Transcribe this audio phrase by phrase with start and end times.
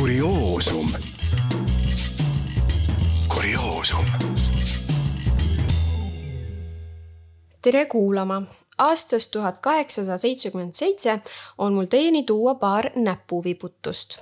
[0.00, 0.86] kurioosum.
[3.34, 4.04] kurioosum.
[7.62, 8.42] tere kuulama
[8.78, 11.20] aastast tuhat kaheksasada seitsekümmend seitse
[11.58, 14.18] on mul teieni tuua paar näpuvibutust.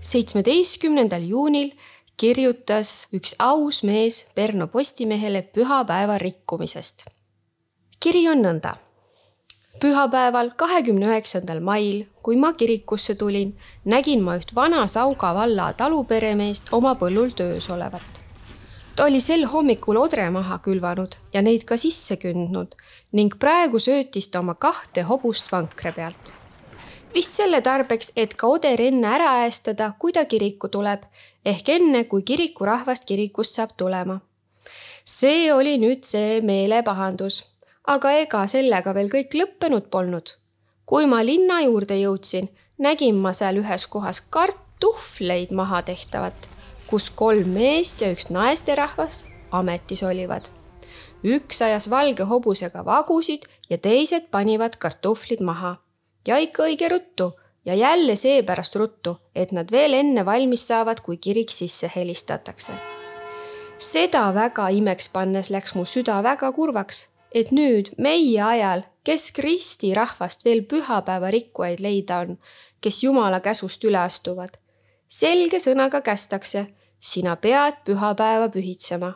[0.00, 1.72] seitsmeteistkümnendal juunil
[2.16, 7.04] kirjutas üks aus mees Perno Postimehele pühapäeva rikkumisest.
[8.00, 8.76] kiri on nõnda
[9.80, 16.72] pühapäeval, kahekümne üheksandal mail, kui ma kirikusse tulin, nägin ma üht vana Sauga valla taluperemeest
[16.76, 18.20] oma põllul töös olevat.
[18.96, 22.74] ta oli sel hommikul odre maha külvanud ja neid ka sisse kündnud
[23.16, 26.32] ning praegu söötis ta oma kahte hobust vankre pealt.
[27.14, 31.06] vist selle tarbeks, et ka oder enne ära äästada, kui ta kirikku tuleb,
[31.44, 34.20] ehk enne, kui kirikurahvast kirikust saab tulema.
[35.04, 37.44] see oli nüüd see meelepahandus
[37.90, 40.36] aga ega sellega veel kõik lõppenud polnud.
[40.86, 46.48] kui ma linna juurde jõudsin, nägin ma seal ühes kohas kartuhvleid maha tehtavat,
[46.86, 50.50] kus kolm meest ja üks naisterahvas ametis olivad.
[51.24, 55.76] üks ajas valge hobusega vagusid ja teised panivad kartuflid maha.
[56.26, 57.32] ja ikka õige ruttu
[57.64, 62.72] ja jälle seepärast ruttu, et nad veel enne valmis saavad, kui kirik sisse helistatakse.
[63.78, 70.44] seda väga imeks pannes läks mu süda väga kurvaks et nüüd meie ajal keskristi rahvast
[70.44, 72.36] veel pühapäeva rikkujaid leida on,
[72.80, 74.58] kes Jumala käsust üle astuvad.
[75.08, 76.66] selge sõnaga kästakse,
[76.98, 79.12] sina pead pühapäeva pühitsema.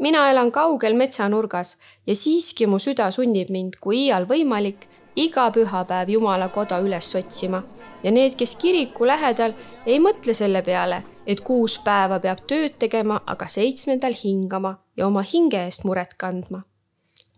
[0.00, 6.08] mina elan kaugel metsanurgas ja siiski mu süda sunnib mind, kui iial võimalik, iga pühapäev
[6.08, 7.62] Jumala koda üles otsima
[8.02, 9.54] ja need, kes kiriku lähedal,
[9.86, 15.22] ei mõtle selle peale, et kuus päeva peab tööd tegema, aga seitsmendal hingama ja oma
[15.22, 16.64] hinge eest muret kandma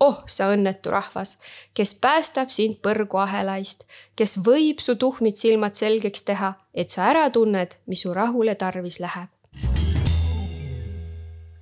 [0.00, 1.36] oh sa õnnetu rahvas,
[1.74, 7.76] kes päästab sind põrguahelaist, kes võib su tuhmid silmad selgeks teha, et sa ära tunned,
[7.86, 9.28] mis su rahule tarvis läheb.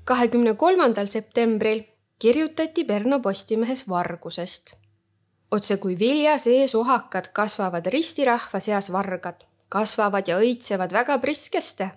[0.04, 1.84] kahekümne kolmandal septembril
[2.18, 4.74] kirjutati Pärnu Postimehes vargusest.
[5.50, 11.90] otse kui vilja sees ohakad kasvavad ristirahva seas vargad, kasvavad ja õitsevad väga priskeste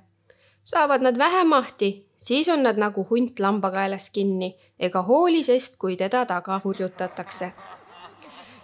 [0.68, 5.98] saavad nad vähem mahti, siis on nad nagu hunt lambakaelas kinni ega hooli sest, kui
[5.98, 7.52] teda taga hurjutatakse.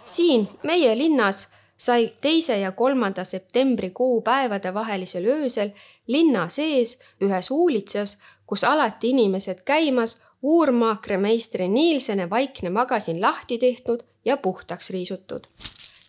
[0.04, 5.70] siin meie linnas sai teise ja kolmanda septembri kuupäevade vahelisel öösel
[6.06, 14.36] linna sees ühes huulitsas, kus alati inimesed käimas, uurmaakrmeistri Nielsene vaikne magasin lahti tehtud ja
[14.36, 15.46] puhtaks riisutud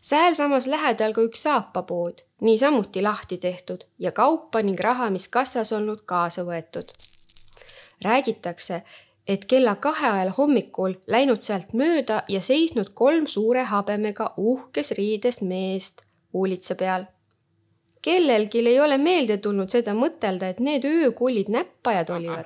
[0.06, 6.04] sealsamas lähedal ka üks saapapood, niisamuti lahti tehtud ja kaupa ning raha, mis kassas olnud,
[6.06, 6.94] kaasa võetud.
[8.04, 8.82] Räägitakse,
[9.28, 15.42] et kella kahe ajal hommikul läinud sealt mööda ja seisnud kolm suure habemega uhkes riides
[15.42, 17.06] meest huulitsa peal.
[18.02, 22.46] kellelgi ei ole meelde tulnud seda mõtelda, et need öökullid näppajad olivad.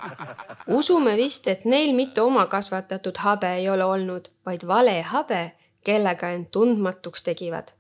[0.68, 5.52] usume vist, et neil mitte oma kasvatatud habe ei ole olnud, vaid vale habe
[5.84, 7.79] kellega end tundmatuks tegivad.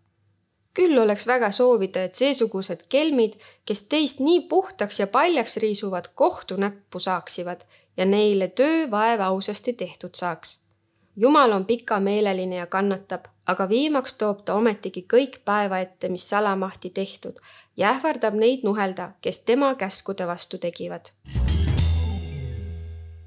[0.73, 3.35] Küll oleks väga soovida, et seesugused kelmid,
[3.65, 7.65] kes teist nii puhtaks ja paljaks riisuvad, kohtunäppu saaksivad
[7.97, 10.59] ja neile töövaev ausasti tehtud saaks.
[11.15, 16.89] jumal on pikameeleline ja kannatab, aga viimaks toob ta ometigi kõik päeva ette, mis salamahti
[16.89, 17.39] tehtud
[17.77, 21.11] ja ähvardab neid nuhelda, kes tema käskude vastu tegivad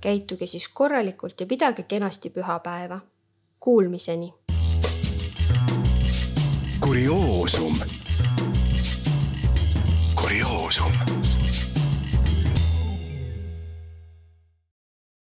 [0.02, 3.00] käituge siis korralikult ja pidage kenasti pühapäeva.
[3.60, 4.34] Kuulmiseni
[6.82, 7.78] kurioosum.
[10.14, 11.01] kurioosum